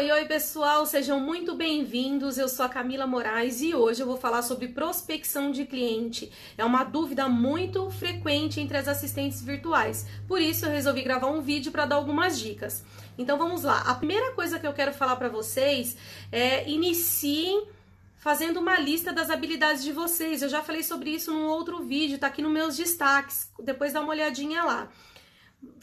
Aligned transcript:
Oi, 0.00 0.10
oi 0.10 0.24
pessoal, 0.24 0.86
sejam 0.86 1.20
muito 1.20 1.54
bem-vindos. 1.54 2.38
Eu 2.38 2.48
sou 2.48 2.64
a 2.64 2.70
Camila 2.70 3.06
Moraes 3.06 3.60
e 3.60 3.74
hoje 3.74 4.00
eu 4.00 4.06
vou 4.06 4.16
falar 4.16 4.40
sobre 4.40 4.68
prospecção 4.68 5.50
de 5.50 5.66
cliente. 5.66 6.32
É 6.56 6.64
uma 6.64 6.84
dúvida 6.84 7.28
muito 7.28 7.90
frequente 7.90 8.60
entre 8.60 8.78
as 8.78 8.88
assistentes 8.88 9.42
virtuais, 9.42 10.06
por 10.26 10.40
isso 10.40 10.64
eu 10.64 10.70
resolvi 10.70 11.02
gravar 11.02 11.26
um 11.26 11.42
vídeo 11.42 11.70
para 11.70 11.84
dar 11.84 11.96
algumas 11.96 12.38
dicas. 12.38 12.82
Então 13.18 13.36
vamos 13.36 13.62
lá. 13.64 13.82
A 13.82 13.94
primeira 13.94 14.32
coisa 14.32 14.58
que 14.58 14.66
eu 14.66 14.72
quero 14.72 14.94
falar 14.94 15.16
para 15.16 15.28
vocês 15.28 15.98
é 16.32 16.66
iniciem 16.66 17.68
fazendo 18.16 18.58
uma 18.58 18.80
lista 18.80 19.12
das 19.12 19.28
habilidades 19.28 19.84
de 19.84 19.92
vocês. 19.92 20.40
Eu 20.40 20.48
já 20.48 20.62
falei 20.62 20.82
sobre 20.82 21.10
isso 21.10 21.30
num 21.30 21.44
outro 21.44 21.84
vídeo, 21.84 22.18
tá 22.18 22.28
aqui 22.28 22.40
nos 22.40 22.52
meus 22.52 22.74
destaques. 22.74 23.50
Depois 23.62 23.92
dá 23.92 24.00
uma 24.00 24.12
olhadinha 24.12 24.64
lá. 24.64 24.88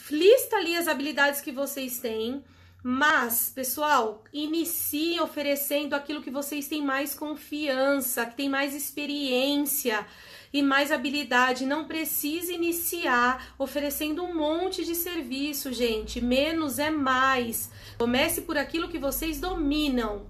Lista 0.09 0.55
ali 0.55 0.75
as 0.75 0.87
habilidades 0.87 1.39
que 1.39 1.51
vocês 1.51 1.99
têm 1.99 2.43
mas, 2.89 3.51
pessoal, 3.53 4.23
inicie 4.31 5.19
oferecendo 5.19 5.93
aquilo 5.93 6.21
que 6.21 6.31
vocês 6.31 6.69
têm 6.69 6.81
mais 6.81 7.13
confiança, 7.13 8.25
que 8.25 8.37
tem 8.37 8.47
mais 8.47 8.73
experiência 8.73 10.07
e 10.53 10.63
mais 10.63 10.89
habilidade. 10.89 11.65
Não 11.65 11.85
precisa 11.85 12.53
iniciar 12.53 13.53
oferecendo 13.59 14.23
um 14.23 14.33
monte 14.33 14.85
de 14.85 14.95
serviço, 14.95 15.73
gente. 15.73 16.21
Menos 16.21 16.79
é 16.79 16.89
mais. 16.89 17.69
Comece 17.97 18.43
por 18.43 18.57
aquilo 18.57 18.87
que 18.87 18.97
vocês 18.97 19.37
dominam. 19.37 20.25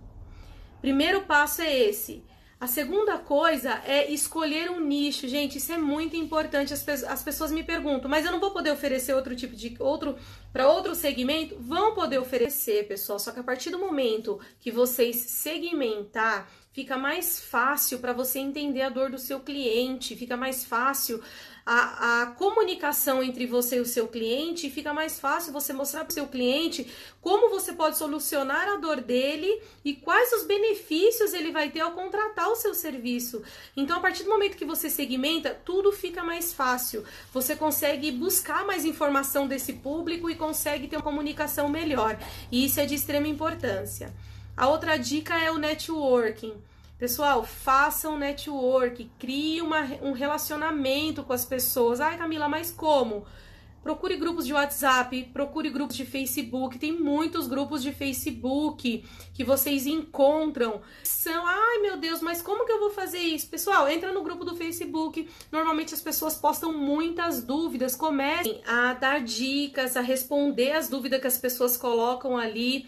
Primeiro 0.82 1.22
passo 1.26 1.62
é 1.62 1.72
esse. 1.72 2.24
A 2.60 2.66
segunda 2.66 3.20
coisa 3.20 3.84
é 3.86 4.12
escolher 4.12 4.72
um 4.72 4.80
nicho. 4.80 5.28
Gente, 5.28 5.60
isso 5.60 5.72
é 5.72 5.78
muito 5.78 6.16
importante. 6.16 6.74
As, 6.74 6.82
pe 6.82 6.92
as 6.92 7.22
pessoas 7.22 7.52
me 7.52 7.64
perguntam, 7.64 8.10
mas 8.10 8.26
eu 8.26 8.32
não 8.32 8.40
vou 8.40 8.50
poder 8.50 8.72
oferecer 8.72 9.14
outro 9.14 9.36
tipo 9.36 9.56
de 9.56 9.76
outro 9.80 10.18
para 10.52 10.68
outro 10.68 10.96
segmento? 10.96 11.56
Vão 11.60 11.94
poder 11.94 12.18
oferecer, 12.18 12.88
pessoal. 12.88 13.20
Só 13.20 13.32
que 13.32 13.40
a 13.40 13.44
partir 13.44 13.70
do 13.70 13.78
momento 13.78 14.40
que 14.60 14.72
vocês 14.72 15.18
segmentar, 15.18 16.50
fica 16.78 16.96
mais 16.96 17.40
fácil 17.40 17.98
para 17.98 18.14
você 18.14 18.38
entender 18.38 18.84
a 18.84 18.90
dor 18.90 19.10
do 19.10 19.18
seu 19.18 19.40
cliente, 19.40 20.16
fica 20.16 20.38
mais 20.38 20.64
fácil 20.64 21.20
a, 21.66 22.22
a 22.22 22.26
comunicação 22.28 23.24
entre 23.24 23.48
você 23.48 23.78
e 23.78 23.80
o 23.80 23.86
seu 23.86 24.08
cliente, 24.08 24.70
fica 24.70 24.94
mais 24.94 25.20
fácil 25.20 25.52
você 25.52 25.74
mostrar 25.74 26.02
para 26.02 26.12
o 26.12 26.14
seu 26.14 26.28
cliente 26.28 26.88
como 27.20 27.50
você 27.50 27.74
pode 27.74 27.98
solucionar 27.98 28.70
a 28.70 28.76
dor 28.76 29.02
dele 29.02 29.60
e 29.84 29.96
quais 29.96 30.32
os 30.34 30.44
benefícios 30.44 31.34
ele 31.34 31.52
vai 31.52 31.72
ter 31.72 31.80
ao 31.80 31.94
contratar 31.94 32.48
o 32.48 32.56
seu 32.56 32.76
serviço. 32.76 33.42
Então, 33.76 33.98
a 33.98 34.00
partir 34.00 34.22
do 34.22 34.30
momento 34.30 34.56
que 34.56 34.64
você 34.64 34.88
segmenta, 34.88 35.60
tudo 35.66 35.92
fica 35.92 36.24
mais 36.24 36.54
fácil. 36.54 37.04
Você 37.34 37.56
consegue 37.56 38.12
buscar 38.12 38.64
mais 38.68 38.86
informação 38.86 39.48
desse 39.48 39.74
público 39.74 40.30
e 40.30 40.36
consegue 40.36 40.88
ter 40.88 40.98
uma 40.98 41.02
comunicação 41.02 41.70
melhor. 41.70 42.20
E 42.52 42.64
isso 42.64 42.80
é 42.80 42.86
de 42.86 42.94
extrema 42.94 43.28
importância. 43.28 44.14
A 44.58 44.68
outra 44.68 44.98
dica 44.98 45.36
é 45.40 45.52
o 45.52 45.60
networking. 45.60 46.56
Pessoal, 46.98 47.44
façam 47.44 48.18
network, 48.18 49.08
crie 49.20 49.62
uma, 49.62 49.82
um 50.02 50.14
relacionamento 50.14 51.22
com 51.22 51.32
as 51.32 51.46
pessoas. 51.46 52.02
Ai, 52.02 52.18
Camila, 52.18 52.50
mas 52.50 52.72
como? 52.72 53.24
Procure 53.84 54.18
grupos 54.18 54.48
de 54.48 54.54
WhatsApp, 54.54 55.30
procure 55.32 55.70
grupos 55.70 55.96
de 55.96 56.06
Facebook. 56.06 56.80
Tem 56.80 56.92
muitos 56.92 57.48
grupos 57.48 57.84
de 57.84 57.92
Facebook 57.92 59.06
que 59.32 59.44
vocês 59.44 59.86
encontram. 59.86 60.82
São, 61.04 61.46
ai 61.46 61.78
meu 61.84 61.96
Deus, 61.96 62.20
mas 62.20 62.42
como 62.42 62.66
que 62.66 62.72
eu 62.72 62.80
vou 62.80 62.90
fazer 62.90 63.20
isso? 63.20 63.48
Pessoal, 63.48 63.88
entra 63.88 64.12
no 64.12 64.24
grupo 64.24 64.44
do 64.44 64.56
Facebook. 64.56 65.30
Normalmente 65.52 65.94
as 65.94 66.02
pessoas 66.02 66.34
postam 66.34 66.74
muitas 66.74 67.44
dúvidas. 67.44 67.96
Comecem 67.96 68.60
a 68.66 68.94
dar 68.94 69.22
dicas, 69.22 69.96
a 69.96 70.02
responder 70.02 70.72
as 70.72 70.90
dúvidas 70.90 71.22
que 71.22 71.28
as 71.28 71.38
pessoas 71.38 71.78
colocam 71.78 72.36
ali. 72.36 72.88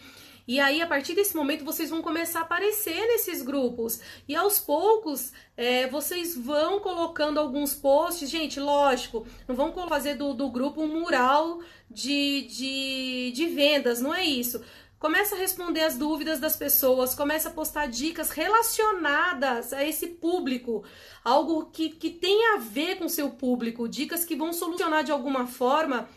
E 0.50 0.58
aí, 0.58 0.82
a 0.82 0.86
partir 0.88 1.14
desse 1.14 1.36
momento, 1.36 1.64
vocês 1.64 1.90
vão 1.90 2.02
começar 2.02 2.40
a 2.40 2.42
aparecer 2.42 3.06
nesses 3.06 3.40
grupos. 3.40 4.00
E 4.26 4.34
aos 4.34 4.58
poucos, 4.58 5.30
é, 5.56 5.86
vocês 5.86 6.36
vão 6.36 6.80
colocando 6.80 7.38
alguns 7.38 7.72
posts. 7.72 8.28
Gente, 8.28 8.58
lógico, 8.58 9.24
não 9.46 9.54
vão 9.54 9.72
fazer 9.88 10.16
do, 10.16 10.34
do 10.34 10.50
grupo 10.50 10.82
um 10.82 10.88
mural 10.88 11.60
de, 11.88 12.48
de, 12.48 13.30
de 13.32 13.46
vendas, 13.46 14.00
não 14.00 14.12
é 14.12 14.24
isso. 14.24 14.60
Começa 14.98 15.36
a 15.36 15.38
responder 15.38 15.82
as 15.82 15.96
dúvidas 15.96 16.40
das 16.40 16.56
pessoas, 16.56 17.14
começa 17.14 17.48
a 17.48 17.52
postar 17.52 17.86
dicas 17.86 18.30
relacionadas 18.30 19.72
a 19.72 19.84
esse 19.84 20.08
público, 20.08 20.82
algo 21.22 21.66
que, 21.66 21.90
que 21.90 22.10
tem 22.10 22.54
a 22.54 22.56
ver 22.56 22.96
com 22.96 23.08
seu 23.08 23.30
público, 23.30 23.88
dicas 23.88 24.24
que 24.24 24.34
vão 24.34 24.52
solucionar 24.52 25.04
de 25.04 25.12
alguma 25.12 25.46
forma 25.46 26.08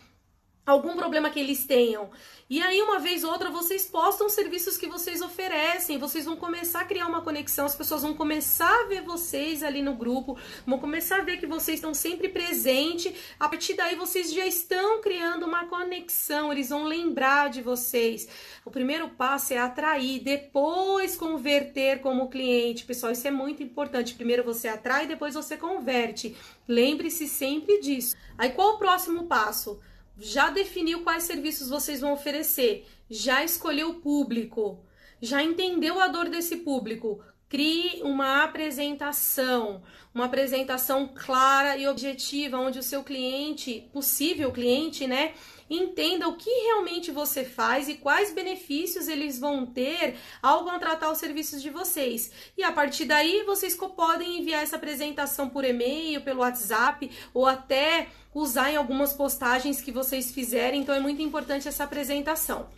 algum 0.66 0.96
problema 0.96 1.30
que 1.30 1.38
eles 1.38 1.66
tenham. 1.66 2.10
E 2.48 2.60
aí, 2.62 2.80
uma 2.82 2.98
vez 2.98 3.24
ou 3.24 3.30
outra, 3.30 3.50
vocês 3.50 3.86
postam 3.86 4.28
serviços 4.28 4.76
que 4.76 4.86
vocês 4.86 5.20
oferecem, 5.20 5.98
vocês 5.98 6.24
vão 6.24 6.36
começar 6.36 6.80
a 6.80 6.84
criar 6.84 7.06
uma 7.06 7.22
conexão, 7.22 7.66
as 7.66 7.74
pessoas 7.74 8.02
vão 8.02 8.14
começar 8.14 8.82
a 8.82 8.86
ver 8.86 9.02
vocês 9.02 9.62
ali 9.62 9.82
no 9.82 9.94
grupo, 9.94 10.38
vão 10.66 10.78
começar 10.78 11.20
a 11.20 11.24
ver 11.24 11.38
que 11.38 11.46
vocês 11.46 11.78
estão 11.78 11.94
sempre 11.94 12.28
presentes. 12.28 13.14
A 13.40 13.48
partir 13.48 13.74
daí, 13.74 13.96
vocês 13.96 14.32
já 14.32 14.46
estão 14.46 15.00
criando 15.00 15.46
uma 15.46 15.66
conexão, 15.66 16.52
eles 16.52 16.68
vão 16.68 16.84
lembrar 16.84 17.48
de 17.50 17.62
vocês. 17.62 18.28
O 18.64 18.70
primeiro 18.70 19.08
passo 19.08 19.54
é 19.54 19.58
atrair, 19.58 20.20
depois 20.20 21.16
converter 21.16 22.00
como 22.00 22.28
cliente. 22.28 22.84
Pessoal, 22.84 23.12
isso 23.12 23.26
é 23.26 23.30
muito 23.30 23.62
importante. 23.62 24.14
Primeiro 24.14 24.44
você 24.44 24.68
atrai, 24.68 25.06
depois 25.06 25.34
você 25.34 25.56
converte. 25.56 26.36
Lembre-se 26.68 27.26
sempre 27.26 27.80
disso. 27.80 28.14
Aí, 28.36 28.50
qual 28.50 28.74
o 28.74 28.78
próximo 28.78 29.24
passo? 29.24 29.80
Já 30.18 30.50
definiu 30.50 31.02
quais 31.02 31.24
serviços 31.24 31.68
vocês 31.68 32.00
vão 32.00 32.12
oferecer, 32.12 32.86
já 33.10 33.44
escolheu 33.44 33.90
o 33.90 34.00
público, 34.00 34.84
já 35.20 35.42
entendeu 35.42 36.00
a 36.00 36.08
dor 36.08 36.28
desse 36.28 36.56
público. 36.56 37.20
Crie 37.48 38.02
uma 38.02 38.42
apresentação, 38.42 39.82
uma 40.12 40.24
apresentação 40.24 41.08
clara 41.14 41.76
e 41.76 41.86
objetiva, 41.86 42.58
onde 42.58 42.78
o 42.78 42.82
seu 42.82 43.04
cliente, 43.04 43.88
possível 43.92 44.50
cliente, 44.50 45.06
né, 45.06 45.34
entenda 45.68 46.28
o 46.28 46.36
que 46.36 46.50
realmente 46.50 47.10
você 47.10 47.44
faz 47.44 47.88
e 47.88 47.94
quais 47.94 48.32
benefícios 48.32 49.08
eles 49.08 49.38
vão 49.38 49.66
ter 49.66 50.16
ao 50.42 50.64
contratar 50.64 51.10
os 51.10 51.18
serviços 51.18 51.62
de 51.62 51.70
vocês. 51.70 52.30
E 52.56 52.62
a 52.62 52.72
partir 52.72 53.04
daí, 53.04 53.42
vocês 53.44 53.76
podem 53.76 54.40
enviar 54.40 54.62
essa 54.62 54.76
apresentação 54.76 55.48
por 55.48 55.64
e-mail, 55.64 56.22
pelo 56.22 56.40
WhatsApp 56.40 57.10
ou 57.32 57.46
até 57.46 58.08
usar 58.34 58.70
em 58.70 58.76
algumas 58.76 59.12
postagens 59.12 59.80
que 59.80 59.92
vocês 59.92 60.30
fizerem. 60.32 60.80
Então 60.80 60.94
é 60.94 61.00
muito 61.00 61.22
importante 61.22 61.68
essa 61.68 61.84
apresentação. 61.84 62.68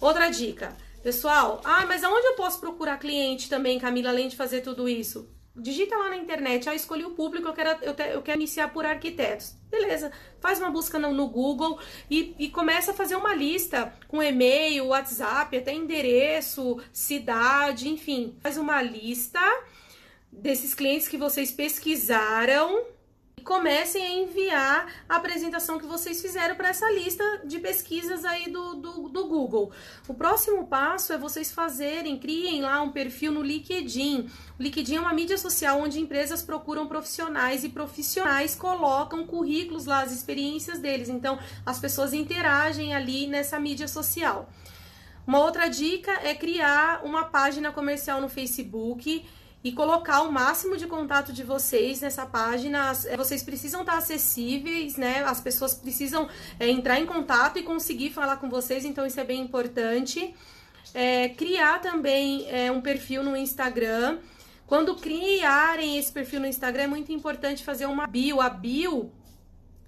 Outra 0.00 0.28
dica, 0.28 0.76
pessoal, 1.02 1.60
ah, 1.64 1.86
mas 1.86 2.04
aonde 2.04 2.26
eu 2.26 2.34
posso 2.34 2.60
procurar 2.60 2.98
cliente 2.98 3.48
também, 3.48 3.78
Camila, 3.78 4.10
além 4.10 4.28
de 4.28 4.36
fazer 4.36 4.60
tudo 4.60 4.88
isso? 4.88 5.28
Digita 5.54 5.96
lá 5.96 6.08
na 6.08 6.16
internet, 6.16 6.68
ah, 6.68 6.74
escolhi 6.74 7.04
o 7.04 7.10
público, 7.10 7.46
eu 7.46 7.52
quero, 7.52 7.84
eu, 7.84 7.94
te, 7.94 8.02
eu 8.02 8.22
quero 8.22 8.38
iniciar 8.38 8.68
por 8.72 8.86
arquitetos. 8.86 9.54
Beleza, 9.70 10.10
faz 10.40 10.58
uma 10.58 10.70
busca 10.70 10.98
no, 10.98 11.12
no 11.12 11.28
Google 11.28 11.78
e, 12.10 12.34
e, 12.38 12.48
começa 12.48 12.90
a 12.90 12.94
fazer 12.94 13.16
uma 13.16 13.34
lista 13.34 13.92
com 14.08 14.22
e-mail, 14.22 14.86
WhatsApp, 14.86 15.56
até 15.56 15.72
endereço, 15.72 16.78
cidade, 16.92 17.88
enfim. 17.88 18.36
Faz 18.40 18.56
uma 18.56 18.80
lista 18.82 19.40
desses 20.30 20.74
clientes 20.74 21.08
que 21.08 21.18
vocês 21.18 21.52
pesquisaram 21.52 22.86
comecem 23.42 24.02
a 24.04 24.12
enviar 24.12 24.86
a 25.08 25.16
apresentação 25.16 25.78
que 25.78 25.86
vocês 25.86 26.22
fizeram 26.22 26.54
para 26.54 26.68
essa 26.68 26.90
lista 26.90 27.24
de 27.44 27.58
pesquisas 27.58 28.24
aí 28.24 28.50
do, 28.50 28.74
do, 28.74 29.08
do, 29.08 29.26
Google. 29.26 29.70
O 30.08 30.14
próximo 30.14 30.66
passo 30.66 31.12
é 31.12 31.18
vocês 31.18 31.52
fazerem, 31.52 32.18
criem 32.18 32.62
lá 32.62 32.80
um 32.80 32.90
perfil 32.90 33.32
no 33.32 33.42
LinkedIn. 33.42 34.30
O 34.58 34.62
LinkedIn 34.62 34.96
é 34.96 35.00
uma 35.00 35.12
mídia 35.12 35.36
social 35.36 35.80
onde 35.80 36.00
empresas 36.00 36.42
procuram 36.42 36.86
profissionais 36.86 37.64
e 37.64 37.68
profissionais 37.68 38.54
colocam 38.54 39.26
currículos 39.26 39.86
lá, 39.86 40.02
as 40.02 40.12
experiências 40.12 40.78
deles. 40.78 41.08
Então, 41.08 41.38
as 41.66 41.78
pessoas 41.78 42.12
interagem 42.12 42.94
ali 42.94 43.26
nessa 43.26 43.58
mídia 43.58 43.88
social. 43.88 44.48
Uma 45.26 45.38
outra 45.38 45.68
dica 45.68 46.12
é 46.24 46.34
criar 46.34 47.04
uma 47.04 47.24
página 47.24 47.70
comercial 47.70 48.20
no 48.20 48.28
Facebook 48.28 49.24
e 49.64 49.70
colocar 49.72 50.22
o 50.22 50.32
máximo 50.32 50.76
de 50.76 50.86
contato 50.86 51.32
de 51.32 51.44
vocês 51.44 52.00
nessa 52.00 52.26
página. 52.26 52.92
É, 53.06 53.16
vocês 53.16 53.42
precisam 53.42 53.82
estar 53.82 53.96
acessíveis, 53.98 54.96
né? 54.96 55.22
As 55.24 55.40
pessoas 55.40 55.74
precisam 55.74 56.28
é, 56.58 56.68
entrar 56.68 56.98
em 56.98 57.06
contato 57.06 57.58
e 57.58 57.62
conseguir 57.62 58.10
falar 58.10 58.36
com 58.36 58.48
vocês, 58.48 58.84
então 58.84 59.06
isso 59.06 59.20
é 59.20 59.24
bem 59.24 59.40
importante. 59.40 60.34
É, 60.92 61.28
criar 61.30 61.80
também 61.80 62.46
é, 62.50 62.70
um 62.72 62.80
perfil 62.80 63.22
no 63.22 63.36
Instagram. 63.36 64.18
Quando 64.66 64.96
criarem 64.96 65.98
esse 65.98 66.10
perfil 66.10 66.40
no 66.40 66.46
Instagram, 66.46 66.84
é 66.84 66.86
muito 66.88 67.12
importante 67.12 67.62
fazer 67.62 67.86
uma 67.86 68.06
bio. 68.06 68.40
A 68.40 68.48
bio 68.48 69.12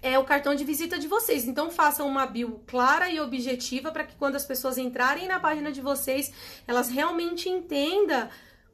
é 0.01 0.17
o 0.17 0.23
cartão 0.23 0.55
de 0.55 0.63
visita 0.63 0.97
de 0.97 1.07
vocês. 1.07 1.45
Então 1.45 1.69
façam 1.69 2.07
uma 2.07 2.25
bio 2.25 2.61
clara 2.65 3.09
e 3.09 3.19
objetiva 3.19 3.91
para 3.91 4.03
que 4.03 4.15
quando 4.15 4.35
as 4.35 4.45
pessoas 4.45 4.77
entrarem 4.77 5.27
na 5.27 5.39
página 5.39 5.71
de 5.71 5.81
vocês, 5.81 6.31
elas 6.67 6.89
realmente 6.89 7.49
entendam 7.49 8.29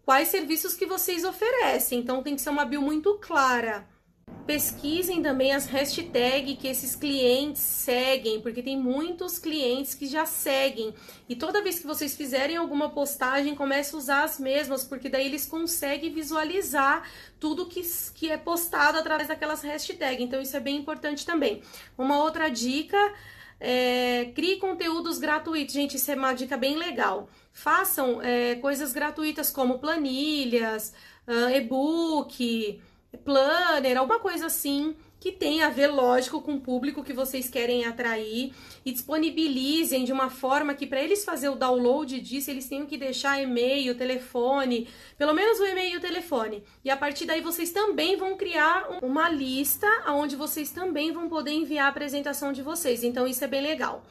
quais 0.05 0.29
serviços 0.29 0.75
que 0.75 0.85
vocês 0.85 1.23
oferecem. 1.23 1.99
Então 1.99 2.23
tem 2.23 2.35
que 2.35 2.41
ser 2.41 2.49
uma 2.49 2.65
bio 2.65 2.81
muito 2.81 3.17
clara, 3.19 3.87
pesquisem 4.45 5.21
também 5.21 5.53
as 5.53 5.65
hashtags 5.65 6.57
que 6.59 6.67
esses 6.67 6.95
clientes 6.95 7.61
seguem, 7.61 8.41
porque 8.41 8.61
tem 8.61 8.77
muitos 8.77 9.39
clientes 9.39 9.93
que 9.93 10.07
já 10.07 10.25
seguem. 10.25 10.93
E 11.29 11.35
toda 11.35 11.63
vez 11.63 11.79
que 11.79 11.87
vocês 11.87 12.15
fizerem 12.15 12.57
alguma 12.57 12.89
postagem, 12.89 13.55
comece 13.55 13.95
a 13.95 13.97
usar 13.97 14.23
as 14.23 14.39
mesmas, 14.39 14.83
porque 14.83 15.09
daí 15.09 15.25
eles 15.25 15.45
conseguem 15.45 16.11
visualizar 16.11 17.09
tudo 17.39 17.67
que, 17.67 17.81
que 18.13 18.29
é 18.29 18.37
postado 18.37 18.97
através 18.97 19.27
daquelas 19.27 19.61
hashtags. 19.61 20.21
Então 20.21 20.41
isso 20.41 20.57
é 20.57 20.59
bem 20.59 20.77
importante 20.77 21.25
também. 21.25 21.61
Uma 21.97 22.21
outra 22.21 22.49
dica 22.49 22.97
é, 23.61 24.31
crie 24.35 24.57
conteúdos 24.57 25.19
gratuitos. 25.19 25.73
Gente, 25.73 25.95
isso 25.95 26.11
é 26.11 26.15
uma 26.15 26.33
dica 26.33 26.57
bem 26.57 26.75
legal. 26.75 27.29
Façam 27.53 28.21
é, 28.21 28.55
coisas 28.55 28.91
gratuitas 28.91 29.51
como 29.51 29.79
planilhas, 29.79 30.93
uh, 31.27 31.49
e-book 31.55 32.81
planner, 33.23 33.97
alguma 33.97 34.19
coisa 34.19 34.47
assim 34.47 34.95
que 35.21 35.31
tenha 35.31 35.67
a 35.67 35.69
ver, 35.69 35.85
lógico, 35.85 36.41
com 36.41 36.55
o 36.55 36.59
público 36.59 37.03
que 37.03 37.13
vocês 37.13 37.47
querem 37.47 37.85
atrair 37.85 38.51
e 38.83 38.91
disponibilizem 38.91 40.03
de 40.03 40.11
uma 40.11 40.31
forma 40.31 40.73
que 40.73 40.87
para 40.87 40.99
eles 40.99 41.23
fazer 41.23 41.47
o 41.47 41.55
download 41.55 42.19
disso, 42.19 42.49
eles 42.49 42.67
tenham 42.67 42.87
que 42.87 42.97
deixar 42.97 43.39
e-mail, 43.39 43.93
telefone, 43.93 44.87
pelo 45.19 45.31
menos 45.31 45.59
o 45.59 45.65
e-mail 45.67 45.93
e 45.93 45.97
o 45.97 46.01
telefone. 46.01 46.63
E 46.83 46.89
a 46.89 46.97
partir 46.97 47.25
daí 47.25 47.39
vocês 47.39 47.69
também 47.69 48.17
vão 48.17 48.35
criar 48.35 48.97
uma 49.03 49.29
lista 49.29 49.87
onde 50.07 50.35
vocês 50.35 50.71
também 50.71 51.11
vão 51.11 51.29
poder 51.29 51.51
enviar 51.51 51.85
a 51.85 51.89
apresentação 51.89 52.51
de 52.51 52.63
vocês. 52.63 53.03
Então 53.03 53.27
isso 53.27 53.43
é 53.43 53.47
bem 53.47 53.61
legal. 53.61 54.03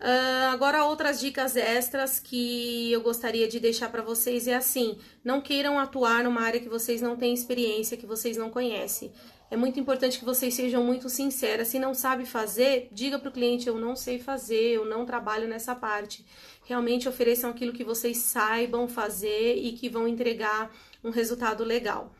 Uh, 0.00 0.50
agora, 0.52 0.84
outras 0.84 1.20
dicas 1.20 1.56
extras 1.56 2.18
que 2.18 2.90
eu 2.90 3.02
gostaria 3.02 3.46
de 3.46 3.60
deixar 3.60 3.88
para 3.88 4.02
vocês 4.02 4.48
é 4.48 4.54
assim: 4.54 4.98
não 5.24 5.40
queiram 5.40 5.78
atuar 5.78 6.24
numa 6.24 6.40
área 6.40 6.58
que 6.58 6.68
vocês 6.68 7.00
não 7.00 7.16
têm 7.16 7.32
experiência, 7.32 7.96
que 7.96 8.06
vocês 8.06 8.36
não 8.36 8.50
conhecem. 8.50 9.12
É 9.52 9.56
muito 9.56 9.78
importante 9.78 10.18
que 10.18 10.24
vocês 10.24 10.54
sejam 10.54 10.82
muito 10.82 11.10
sinceras. 11.10 11.68
Se 11.68 11.78
não 11.78 11.92
sabe 11.92 12.24
fazer, 12.24 12.88
diga 12.90 13.18
para 13.18 13.28
o 13.28 13.32
cliente: 13.32 13.68
eu 13.68 13.78
não 13.78 13.94
sei 13.94 14.18
fazer, 14.18 14.76
eu 14.76 14.86
não 14.86 15.04
trabalho 15.04 15.46
nessa 15.46 15.74
parte. 15.74 16.24
Realmente 16.64 17.06
ofereçam 17.06 17.50
aquilo 17.50 17.70
que 17.70 17.84
vocês 17.84 18.16
saibam 18.16 18.88
fazer 18.88 19.56
e 19.56 19.72
que 19.72 19.90
vão 19.90 20.08
entregar 20.08 20.74
um 21.04 21.10
resultado 21.10 21.64
legal. 21.64 22.14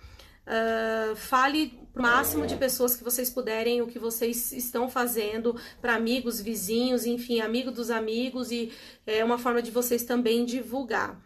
Uh, 0.47 1.17
fale 1.17 1.73
o 1.97 2.03
máximo 2.03 2.47
de 2.47 2.55
pessoas 2.57 2.95
que 2.95 3.03
vocês 3.03 3.31
puderem 3.31 3.81
o 3.81 3.87
que 3.87 3.99
vocês 3.99 4.53
estão 4.53 4.91
fazendo 4.91 5.59
para 5.81 5.95
amigos, 5.95 6.39
vizinhos, 6.39 7.07
enfim, 7.07 7.41
amigo 7.41 7.71
dos 7.71 7.91
amigos 7.91 8.53
e 8.53 8.71
é 9.07 9.25
uma 9.25 9.39
forma 9.39 9.63
de 9.63 9.71
vocês 9.71 10.05
também 10.05 10.45
divulgar. 10.45 11.19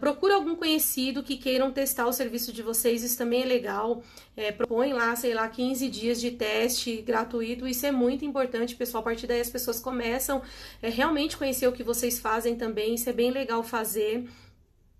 Procure 0.00 0.32
algum 0.32 0.54
conhecido 0.54 1.22
que 1.22 1.36
queiram 1.36 1.72
testar 1.72 2.06
o 2.06 2.12
serviço 2.12 2.52
de 2.52 2.62
vocês, 2.62 3.02
isso 3.02 3.16
também 3.16 3.42
é 3.42 3.46
legal. 3.46 4.02
É, 4.36 4.52
propõe 4.52 4.92
lá, 4.92 5.16
sei 5.16 5.32
lá, 5.32 5.48
15 5.48 5.88
dias 5.88 6.20
de 6.20 6.30
teste 6.30 7.00
gratuito, 7.00 7.66
isso 7.66 7.86
é 7.86 7.90
muito 7.90 8.24
importante, 8.24 8.76
pessoal. 8.76 9.00
A 9.00 9.04
partir 9.04 9.26
daí 9.26 9.40
as 9.40 9.48
pessoas 9.48 9.80
começam 9.80 10.42
é, 10.82 10.90
realmente 10.90 11.36
conhecer 11.36 11.66
o 11.66 11.72
que 11.72 11.82
vocês 11.82 12.18
fazem 12.18 12.54
também, 12.54 12.94
isso 12.94 13.08
é 13.08 13.12
bem 13.12 13.30
legal 13.30 13.62
fazer. 13.62 14.28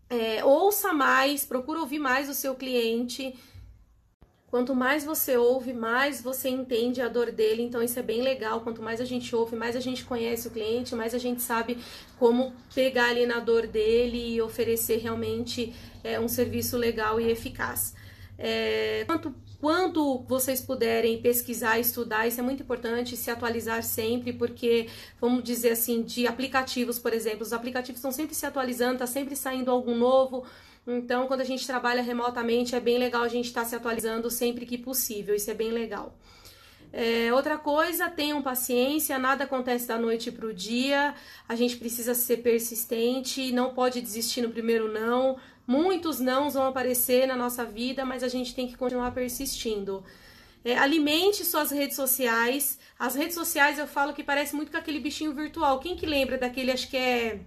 É, 0.09 0.45
ouça 0.45 0.93
mais, 0.93 1.45
procura 1.45 1.81
ouvir 1.81 1.99
mais 1.99 2.29
o 2.29 2.35
seu 2.35 2.55
cliente. 2.55 3.35
Quanto 4.49 4.75
mais 4.75 5.05
você 5.05 5.37
ouve, 5.37 5.73
mais 5.73 6.23
você 6.23 6.49
entende 6.49 7.03
a 7.03 7.09
dor 7.09 7.33
dele. 7.33 7.63
Então, 7.63 7.83
isso 7.83 7.99
é 7.99 8.03
bem 8.03 8.23
legal. 8.23 8.61
Quanto 8.61 8.81
mais 8.81 9.01
a 9.01 9.05
gente 9.05 9.35
ouve, 9.35 9.57
mais 9.57 9.75
a 9.75 9.81
gente 9.81 10.05
conhece 10.05 10.47
o 10.47 10.51
cliente, 10.51 10.95
mais 10.95 11.15
a 11.15 11.19
gente 11.19 11.43
sabe 11.43 11.79
como 12.19 12.53
pegar 12.75 13.11
ali 13.11 13.27
na 13.27 13.41
dor 13.41 13.67
dele 13.67 14.35
e 14.35 14.41
oferecer 14.41 14.99
realmente 14.99 15.75
é, 16.05 16.21
um 16.21 16.29
serviço 16.29 16.77
legal 16.77 17.21
e 17.21 17.29
eficaz. 17.29 17.95
É, 18.39 19.05
quanto, 19.07 19.35
quando 19.61 20.23
vocês 20.29 20.61
puderem 20.61 21.21
pesquisar, 21.21 21.79
estudar, 21.81 22.29
isso 22.29 22.39
é 22.39 22.43
muito 22.43 22.63
importante, 22.63 23.17
se 23.17 23.31
atualizar 23.31 23.83
sempre, 23.83 24.33
porque, 24.33 24.89
vamos 25.21 25.43
dizer 25.43 25.71
assim, 25.71 26.03
de 26.03 26.27
aplicativos, 26.27 26.99
por 26.99 27.13
exemplo, 27.13 27.43
os 27.43 27.53
aplicativos 27.53 27.99
estão 27.99 28.13
sempre 28.13 28.35
se 28.35 28.47
atualizando, 28.47 28.95
está 28.95 29.07
sempre 29.07 29.35
saindo 29.35 29.71
algo 29.71 29.95
novo. 29.95 30.45
Então, 30.87 31.27
quando 31.27 31.41
a 31.41 31.45
gente 31.45 31.67
trabalha 31.67 32.03
remotamente, 32.03 32.75
é 32.75 32.81
bem 32.81 32.99
legal 32.99 33.23
a 33.23 33.29
gente 33.29 33.47
estar 33.47 33.63
tá 33.63 33.67
se 33.67 33.75
atualizando 33.75 34.31
sempre 34.31 34.65
que 34.65 34.79
possível, 34.79 35.35
isso 35.35 35.51
é 35.51 35.55
bem 35.55 35.71
legal. 35.73 36.17
É, 36.93 37.33
outra 37.35 37.59
coisa, 37.59 38.09
tenham 38.09 38.41
paciência, 38.41 39.19
nada 39.19 39.45
acontece 39.45 39.89
da 39.89 39.99
noite 39.99 40.31
para 40.31 40.47
o 40.47 40.55
dia, 40.55 41.15
a 41.49 41.55
gente 41.57 41.77
precisa 41.77 42.15
ser 42.15 42.39
persistente, 42.39 43.53
não 43.53 43.75
pode 43.75 44.01
desistir 44.01 44.43
no 44.43 44.51
primeiro 44.51 44.91
não, 44.91 45.37
Muitos 45.67 46.21
não 46.21 46.49
vão 46.49 46.67
aparecer 46.67 47.27
na 47.27 47.35
nossa 47.35 47.65
vida, 47.65 48.05
mas 48.05 48.23
a 48.23 48.29
gente 48.29 48.55
tem 48.55 48.69
que 48.69 48.77
continuar 48.77 49.11
persistindo. 49.11 50.05
É, 50.65 50.79
alimente 50.79 51.45
suas 51.45 51.71
redes 51.71 51.97
sociais. 51.97 52.79
As 52.99 53.17
redes 53.17 53.35
sociais 53.35 53.79
eu 53.79 53.87
falo 53.87 54.13
que 54.15 54.23
parece 54.23 54.55
muito 54.55 54.71
com 54.71 54.79
aquele 54.79 55.01
bichinho 55.01 55.35
virtual. 55.35 55.81
Quem 55.81 55.97
que 55.97 56.07
lembra 56.07 56.39
daquele, 56.39 56.71
acho 56.71 56.89
que 56.89 56.97
é 56.97 57.41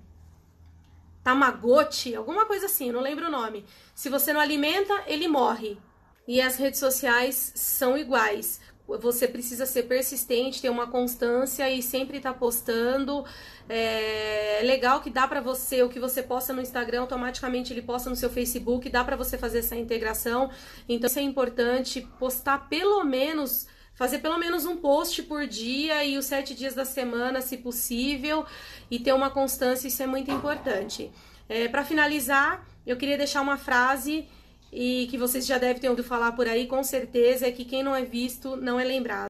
Tamagotchi, 1.24 2.16
alguma 2.16 2.46
coisa 2.46 2.66
assim, 2.66 2.92
não 2.92 3.02
lembro 3.02 3.28
o 3.28 3.32
nome. 3.32 3.66
Se 3.94 4.10
você 4.10 4.34
não 4.34 4.40
alimenta, 4.40 4.94
ele 5.08 5.28
morre. 5.28 5.78
E 6.28 6.42
as 6.42 6.58
redes 6.58 6.80
sociais 6.80 7.52
são 7.56 7.98
iguais 7.98 8.60
você 8.98 9.28
precisa 9.28 9.66
ser 9.66 9.84
persistente, 9.84 10.62
ter 10.62 10.70
uma 10.70 10.88
constância 10.88 11.70
e 11.70 11.82
sempre 11.84 12.18
estar 12.18 12.34
tá 12.34 12.40
postando. 12.40 13.24
É 13.68 14.62
legal 14.64 15.02
que 15.02 15.10
dá 15.10 15.28
para 15.28 15.42
você, 15.42 15.84
o 15.84 15.90
que 15.90 16.00
você 16.00 16.24
posta 16.24 16.54
no 16.54 16.62
Instagram, 16.62 17.02
automaticamente 17.02 17.72
ele 17.72 17.82
posta 17.82 18.10
no 18.10 18.16
seu 18.16 18.30
Facebook, 18.30 18.90
dá 18.90 19.04
para 19.04 19.16
você 19.16 19.38
fazer 19.38 19.60
essa 19.60 19.76
integração. 19.76 20.50
Então 20.88 21.08
isso 21.08 21.20
é 21.20 21.22
importante, 21.22 22.08
postar 22.18 22.70
pelo 22.70 23.04
menos 23.04 23.68
fazer 24.00 24.20
pelo 24.20 24.38
menos 24.38 24.66
um 24.66 24.78
post 24.78 25.22
por 25.24 25.46
dia 25.46 26.06
e 26.06 26.18
os 26.18 26.24
sete 26.24 26.56
dias 26.56 26.74
da 26.74 26.86
semana, 26.86 27.42
se 27.42 27.58
possível, 27.58 28.46
e 28.90 28.98
ter 28.98 29.12
uma 29.12 29.30
constância, 29.30 29.90
isso 29.90 30.02
é 30.02 30.08
muito 30.08 30.32
importante. 30.32 31.12
É, 31.50 31.68
para 31.68 31.84
finalizar, 31.84 32.66
eu 32.88 32.96
queria 32.96 33.18
deixar 33.18 33.42
uma 33.42 33.58
frase 33.58 34.26
e 34.72 35.06
que 35.12 35.18
vocês 35.18 35.46
já 35.46 35.58
devem 35.58 35.82
ter 35.82 35.90
ouvido 35.90 36.08
falar 36.08 36.32
por 36.32 36.48
aí, 36.48 36.66
com 36.66 36.82
certeza, 36.82 37.46
é 37.46 37.52
que 37.52 37.66
quem 37.66 37.84
não 37.84 37.94
é 37.94 38.06
visto 38.06 38.56
não 38.56 38.80
é 38.80 38.86
lembrado. 38.86 39.29